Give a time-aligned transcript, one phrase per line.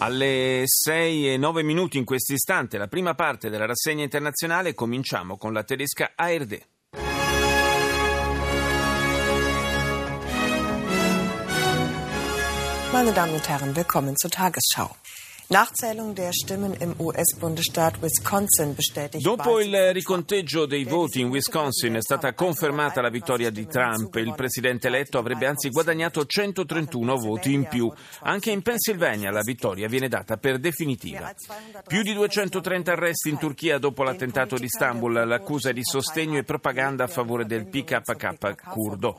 [0.00, 5.36] Alle 6 e 9 minuti in questo istante, la prima parte della rassegna internazionale, cominciamo
[5.36, 6.60] con la tedesca ARD.
[12.92, 14.88] Meine Damen und Herren, willkommen zur Tagesschau.
[19.18, 24.14] Dopo il riconteggio dei voti in Wisconsin è stata confermata la vittoria di Trump.
[24.16, 27.90] Il presidente eletto avrebbe anzi guadagnato 131 voti in più.
[28.24, 31.32] Anche in Pennsylvania la vittoria viene data per definitiva.
[31.86, 35.26] Più di 230 arresti in Turchia dopo l'attentato di Istanbul.
[35.26, 39.18] L'accusa è di sostegno e propaganda a favore del PKK kurdo.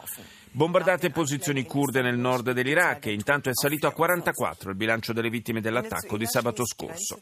[0.51, 5.29] Bombardate posizioni kurde nel nord dell'Iraq e intanto è salito a 44 il bilancio delle
[5.29, 7.21] vittime dell'attacco di sabato scorso.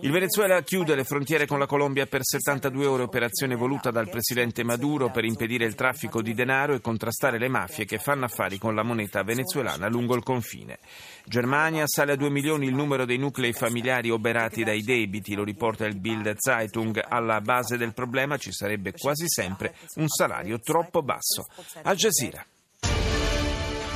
[0.00, 4.64] Il Venezuela chiude le frontiere con la Colombia per 72 ore, operazione voluta dal presidente
[4.64, 8.74] Maduro per impedire il traffico di denaro e contrastare le mafie che fanno affari con
[8.74, 10.78] la moneta venezuelana lungo il confine.
[11.25, 15.85] Germania sale a 2 milioni il numero dei nuclei familiari oberati dai debiti, lo riporta
[15.85, 17.03] il Bild Zeitung.
[17.07, 21.45] Alla base del problema ci sarebbe quasi sempre un salario troppo basso.
[21.83, 22.45] Al Jazeera.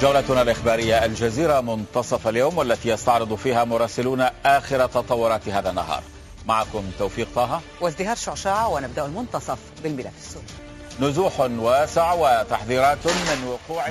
[0.01, 6.03] جولتنا الإخبارية الجزيرة منتصف اليوم والتي يستعرض فيها مراسلون آخر تطورات هذا النهار
[6.47, 10.64] معكم توفيق طه وازدهار شعشاع ونبدأ المنتصف بالملف السوري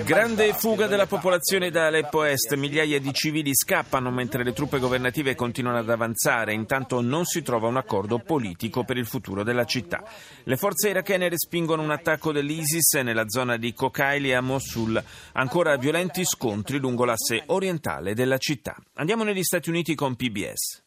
[0.03, 5.35] Grande fuga della popolazione da Aleppo Est, migliaia di civili scappano mentre le truppe governative
[5.35, 10.03] continuano ad avanzare, intanto non si trova un accordo politico per il futuro della città.
[10.45, 15.01] Le forze irachene respingono un attacco dell'ISIS nella zona di Kokaili a Mosul,
[15.33, 18.75] ancora violenti scontri lungo l'asse orientale della città.
[18.95, 20.81] Andiamo negli Stati Uniti con PBS.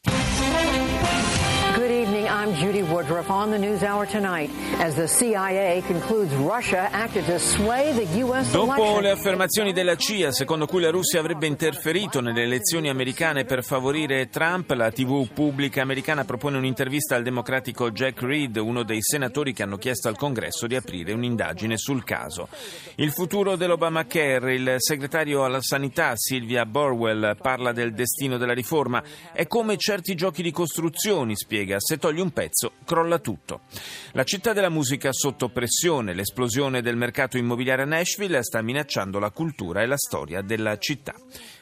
[2.29, 7.39] I'm Judy Woodruff on the News Hour tonight as the CIA concludes Russia acted to
[7.39, 8.51] sway the U.S.
[8.51, 13.63] Dopo le affermazioni della CIA, secondo cui la Russia avrebbe interferito nelle elezioni americane per
[13.63, 19.51] favorire Trump, la TV pubblica americana propone un'intervista al democratico Jack Reed, uno dei senatori
[19.51, 22.47] che hanno chiesto al Congresso di aprire un'indagine sul caso.
[22.95, 29.01] Il futuro dell'Obamacare, il segretario alla sanità Sylvia Burwell parla del destino della riforma.
[29.33, 33.61] È come certi giochi di costruzioni, spiega, se togli un pezzo crolla tutto.
[34.13, 39.31] La città della musica sotto pressione, l'esplosione del mercato immobiliare a Nashville sta minacciando la
[39.31, 41.13] cultura e la storia della città.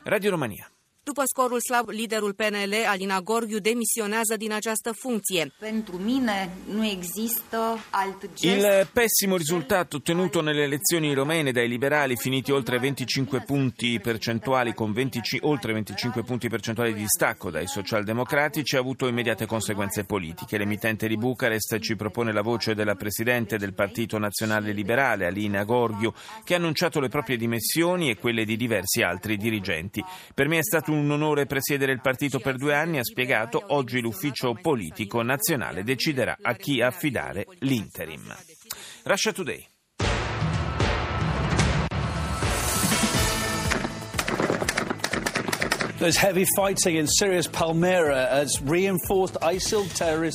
[0.04, 0.70] Radio Romania.
[1.08, 5.52] După scorul slab, liderul PNL, Alina Gorghiu, demisionează din această funcție.
[5.60, 7.58] Pentru mine nu există
[7.90, 8.56] alt gest.
[8.56, 14.92] Il pessimo risultato ottenuto nelle elezioni romene dai liberali, finiti oltre 25 punti percentuali con
[14.92, 20.58] 20 oltre 25 punti percentuali di distacco dai socialdemocratici, ha avuto immediate conseguenze politiche.
[20.58, 26.12] L'emittente di Bucarest ci propone la voce della presidente del Partito Nazionale Liberale, Alina Gorghiu,
[26.44, 30.04] che ha annunciato le proprie dimissioni e quelle di diversi altri dirigenti.
[30.34, 34.02] Per me è stato un onore presiedere il partito per due anni, ha spiegato, oggi
[34.02, 38.36] l'ufficio politico nazionale deciderà a chi affidare l'interim.
[39.04, 39.77] Russia Today.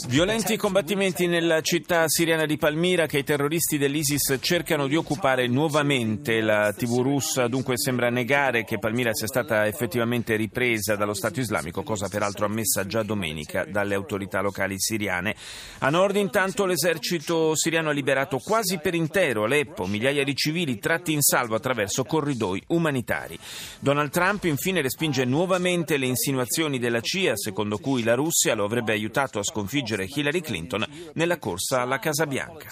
[0.09, 6.41] Violenti combattimenti nella città siriana di Palmira che i terroristi dell'ISIS cercano di occupare nuovamente.
[6.41, 11.85] La TV russa dunque sembra negare che Palmira sia stata effettivamente ripresa dallo Stato islamico,
[11.85, 15.37] cosa peraltro ammessa già domenica dalle autorità locali siriane.
[15.79, 21.13] A nord intanto l'esercito siriano ha liberato quasi per intero Aleppo, migliaia di civili tratti
[21.13, 23.39] in salvo attraverso corridoi umanitari.
[23.79, 28.65] Donald Trump infine respinge nuovamente nuovamente le insinuazioni della CIA secondo cui la Russia lo
[28.65, 30.83] avrebbe aiutato a sconfiggere Hillary Clinton
[31.13, 32.71] nella corsa alla Casa Bianca.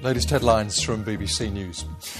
[0.00, 2.19] Latest headlines from BBC News.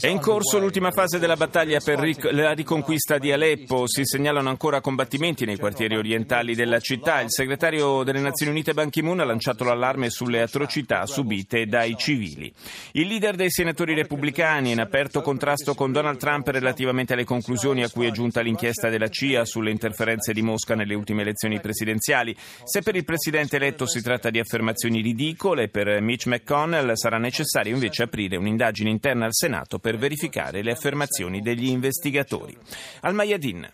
[0.00, 3.88] È in corso l'ultima fase della battaglia per ric- la riconquista di Aleppo.
[3.88, 7.20] Si segnalano ancora combattimenti nei quartieri orientali della città.
[7.20, 12.52] Il segretario delle Nazioni Unite Ban Ki-moon ha lanciato l'allarme sulle atrocità subite dai civili.
[12.92, 17.90] Il leader dei senatori repubblicani in aperto contrasto con Donald Trump relativamente alle conclusioni a
[17.90, 22.36] cui è giunta l'inchiesta della CIA sulle interferenze di Mosca nelle ultime elezioni presidenziali.
[22.64, 25.68] Se per il presidente eletto si tratta di affermazioni affermazioni ridicole.
[25.68, 31.40] Per Mitch McConnell sarà necessario invece aprire un'indagine interna al Senato per verificare le affermazioni
[31.40, 32.54] degli investigatori.
[33.00, 33.66] Al Mayadin.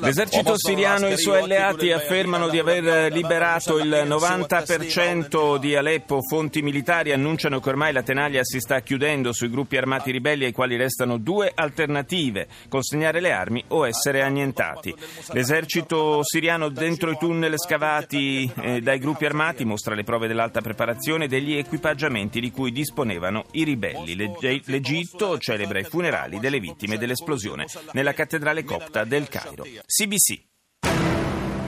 [0.00, 6.20] L'esercito siriano e i suoi alleati affermano di aver liberato il 90% di Aleppo.
[6.20, 10.52] Fonti militari annunciano che ormai la tenaglia si sta chiudendo sui gruppi armati ribelli ai
[10.52, 14.92] quali restano due alternative, consegnare le armi o essere annientati.
[15.28, 21.28] L'esercito siriano dentro i tunnel scavati eh, dai gruppi armati mostra le prove dell'alta preparazione
[21.28, 24.16] degli equipaggiamenti di cui disponevano i ribelli.
[24.16, 29.64] L'Egitto celebra i funerali delle vittime dell'esplosione nella cattedrale copta del Cairo.
[29.86, 30.44] CBC.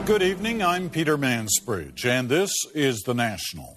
[0.05, 3.75] Good evening, I'm Peter Mansbridge, and this is The National.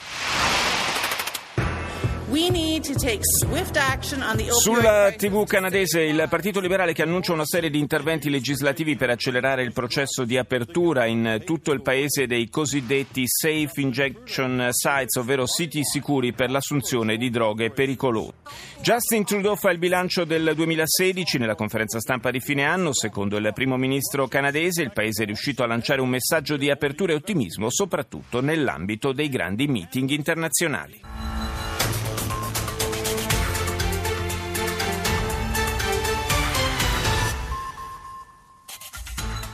[4.53, 9.63] Sulla TV canadese il Partito Liberale che annuncia una serie di interventi legislativi per accelerare
[9.63, 15.85] il processo di apertura in tutto il paese dei cosiddetti safe injection sites, ovvero siti
[15.85, 18.33] sicuri per l'assunzione di droghe pericolose.
[18.81, 22.95] Justin Trudeau fa il bilancio del 2016 nella conferenza stampa di fine anno.
[22.95, 27.13] Secondo il primo ministro canadese, il paese è riuscito a lanciare un messaggio di apertura
[27.13, 31.32] e ottimismo, soprattutto nell'ambito dei grandi meeting internazionali.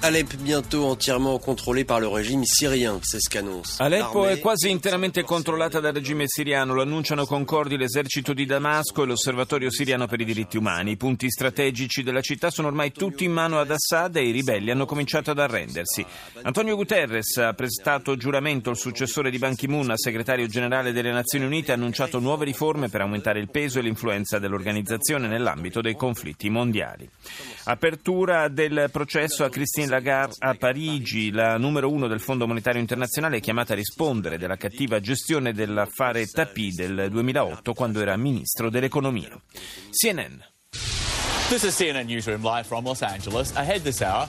[0.01, 3.81] Alep bientôt entièrement controllée par le régime syrien, c'est ce qu'annonce.
[3.81, 9.07] Aleppo è quasi interamente controllata dal regime siriano, lo annunciano concordi l'esercito di Damasco e
[9.07, 10.93] l'osservatorio siriano per i diritti umani.
[10.93, 14.71] I punti strategici della città sono ormai tutti in mano ad Assad e i ribelli
[14.71, 16.07] hanno cominciato ad arrendersi.
[16.43, 21.73] Antonio Guterres ha prestato giuramento al successore di Ban Ki-moon, segretario generale delle Nazioni Unite,
[21.73, 27.11] ha annunciato nuove riforme per aumentare il peso e l'influenza dell'organizzazione nell'ambito dei conflitti mondiali.
[27.65, 29.49] Apertura del processo a
[29.89, 34.37] Christine Lagarde a Parigi, la numero uno del Fondo Monetario Internazionale è chiamata a rispondere
[34.37, 39.31] della cattiva gestione dell'affare Tapi del 2008 quando era ministro dell'economia.
[39.91, 40.37] CNN.
[41.49, 43.57] This is CNN Newsroom live from Los Angeles.
[43.57, 44.29] Ahead this hour,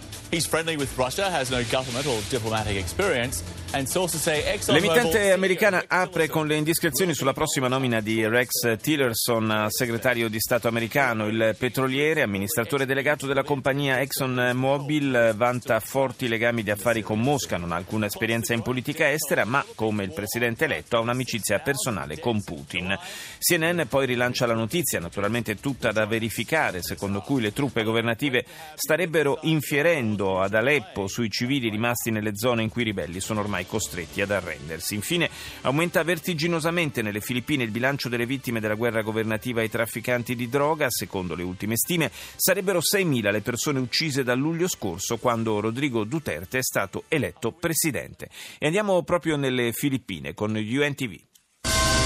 [4.67, 10.67] L'emittente americana apre con le indiscrezioni sulla prossima nomina di Rex Tillerson, segretario di Stato
[10.67, 11.27] americano.
[11.27, 17.71] Il petroliere, amministratore delegato della compagnia ExxonMobil, vanta forti legami di affari con Mosca, non
[17.71, 22.43] ha alcuna esperienza in politica estera, ma come il presidente eletto ha un'amicizia personale con
[22.43, 22.97] Putin.
[23.39, 29.39] CNN poi rilancia la notizia, naturalmente tutta da verificare, secondo cui le truppe governative starebbero
[29.43, 34.21] infierendo ad Aleppo sui civili rimasti nelle zone in cui i ribelli sono ormai costretti
[34.21, 34.95] ad arrendersi.
[34.95, 35.30] Infine,
[35.62, 40.89] aumenta vertiginosamente nelle Filippine il bilancio delle vittime della guerra governativa ai trafficanti di droga.
[40.89, 46.57] Secondo le ultime stime, sarebbero 6.000 le persone uccise dal luglio scorso, quando Rodrigo Duterte
[46.57, 48.30] è stato eletto presidente.
[48.57, 51.28] E andiamo proprio nelle Filippine con UNTV.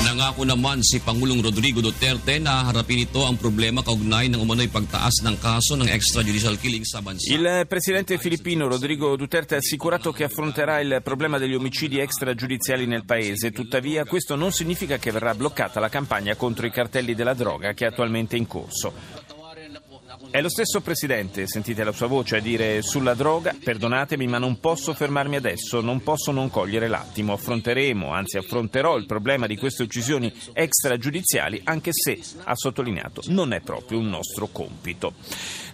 [0.03, 5.23] Nangako naman si Pangulong Rodrigo Duterte na harapin ito ang problema kaugnay ng umano'y pagtaas
[5.23, 7.31] ng kaso ng extrajudicial killing sa bansa.
[7.31, 13.05] Il presidente filippino Rodrigo Duterte ha assicurato che affronterà il problema degli omicidi extragiudiziali nel
[13.05, 13.51] paese.
[13.51, 17.85] Tuttavia questo non significa che verrà bloccata la campagna contro i cartelli della droga che
[17.85, 19.32] è attualmente in corso.
[20.29, 24.59] È lo stesso Presidente, sentite la sua voce, a dire sulla droga, perdonatemi ma non
[24.59, 29.83] posso fermarmi adesso, non posso non cogliere l'attimo, affronteremo, anzi affronterò il problema di queste
[29.83, 35.13] uccisioni extragiudiziali, anche se, ha sottolineato, non è proprio un nostro compito.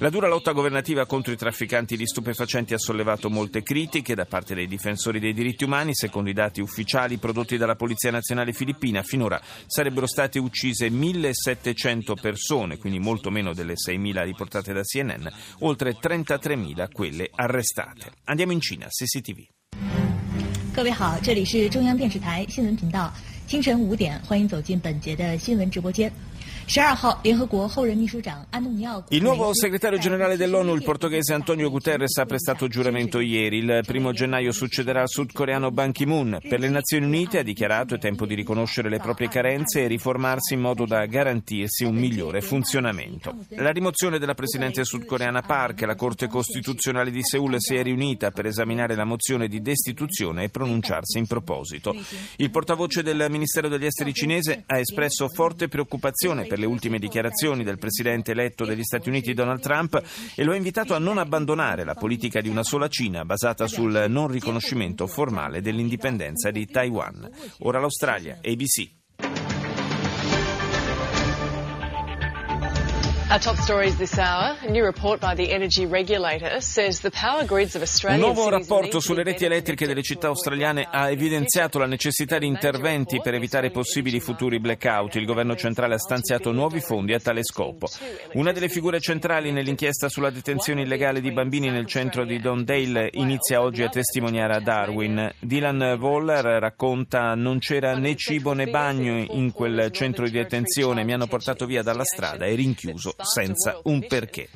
[0.01, 4.55] La dura lotta governativa contro i trafficanti di stupefacenti ha sollevato molte critiche da parte
[4.55, 5.93] dei difensori dei diritti umani.
[5.93, 12.77] Secondo i dati ufficiali prodotti dalla Polizia Nazionale Filippina, finora sarebbero state uccise 1700 persone,
[12.77, 15.26] quindi molto meno delle 6.000 riportate da CNN,
[15.60, 18.12] oltre 33.000 quelle arrestate.
[18.24, 19.46] Andiamo in Cina, CCTV.
[20.72, 23.12] 各位好，这里是中央电视台新闻频道，
[23.46, 26.12] 清晨五点，欢迎走进本节的新闻直播间。
[29.09, 33.57] Il nuovo segretario generale dell'ONU, il portoghese Antonio Guterres, ha prestato giuramento ieri.
[33.57, 36.37] Il primo gennaio succederà al sudcoreano Ban Ki-moon.
[36.47, 40.53] Per le Nazioni Unite ha dichiarato è tempo di riconoscere le proprie carenze e riformarsi
[40.53, 43.35] in modo da garantirsi un migliore funzionamento.
[43.55, 48.45] La rimozione della presidente sudcoreana Park, la Corte Costituzionale di Seul si è riunita per
[48.45, 51.95] esaminare la mozione di destituzione e pronunciarsi in proposito.
[52.35, 57.63] Il portavoce del Ministero degli Esteri cinese ha espresso forte preoccupazione per le ultime dichiarazioni
[57.63, 60.01] del presidente eletto degli Stati Uniti Donald Trump
[60.35, 64.05] e lo ha invitato a non abbandonare la politica di una sola Cina basata sul
[64.07, 67.29] non riconoscimento formale dell'indipendenza di Taiwan.
[67.59, 68.98] Ora l'Australia, ABC.
[78.15, 83.21] Un nuovo rapporto sulle reti elettriche delle città australiane ha evidenziato la necessità di interventi
[83.21, 85.13] per evitare possibili futuri blackout.
[85.13, 87.87] Il governo centrale ha stanziato nuovi fondi a tale scopo.
[88.33, 93.61] Una delle figure centrali nell'inchiesta sulla detenzione illegale di bambini nel centro di Dondale inizia
[93.61, 95.31] oggi a testimoniare a Darwin.
[95.37, 101.13] Dylan Waller racconta non c'era né cibo né bagno in quel centro di detenzione, mi
[101.13, 104.49] hanno portato via dalla strada e rinchiuso senza un perché.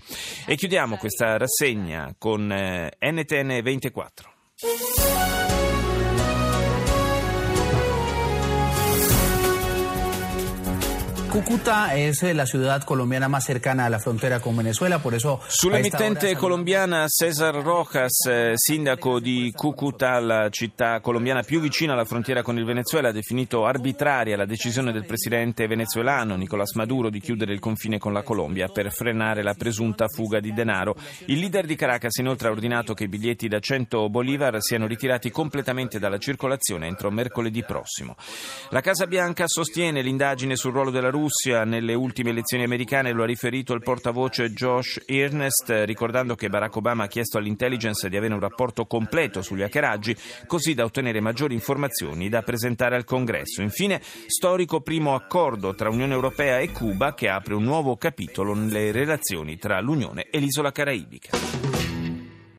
[0.45, 4.31] E chiudiamo questa rassegna con eh, NTN 24.
[11.33, 15.41] Cúcuta es eh, la ciudad colombiana más cercana a la frontera con Venezuela, por eso...
[15.47, 22.43] Sull'emittente colombiana Cesar Rojas, eh, sindaco di Cúcuta, la città colombiana più vicina alla frontiera
[22.43, 27.51] con il Venezuela, ha definito arbitraria la decisione del presidente venezuelano Nicolás Maduro di chiudere
[27.51, 30.95] il confine con la Colombia per frenare la presunta fuga di denaro.
[31.25, 35.31] Il leader di Caracas inoltre ha ordinato che i biglietti da 100 bolivar siano ritirati
[35.31, 38.15] completamente dalla circolazione entro mercoledì prossimo.
[38.69, 43.25] La Casa Bianca sostiene l'indagine sul ruolo della Russia nelle ultime elezioni americane, lo ha
[43.25, 48.41] riferito il portavoce Josh Earnest, ricordando che Barack Obama ha chiesto all'intelligence di avere un
[48.41, 50.13] rapporto completo sugli hackeraggi,
[50.47, 53.61] così da ottenere maggiori informazioni da presentare al Congresso.
[53.61, 58.91] Infine, storico primo accordo tra Unione Europea e Cuba che apre un nuovo capitolo nelle
[58.91, 61.72] relazioni tra l'Unione e l'isola caraibica.